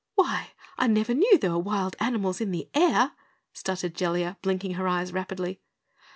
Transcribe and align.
"Why, 0.15 0.53
I 0.79 0.87
never 0.87 1.13
knew 1.13 1.37
there 1.37 1.51
were 1.51 1.59
wild 1.59 1.95
animals 1.99 2.41
in 2.41 2.49
the 2.49 2.67
air," 2.73 3.11
stuttered 3.53 3.93
Jellia, 3.93 4.35
blinking 4.41 4.73
her 4.73 4.87
eyes 4.87 5.13
rapidly. 5.13 5.61